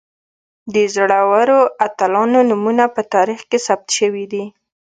[0.73, 4.43] د زړورو اتلانو نومونه په تاریخ کې ثبت شوي دي.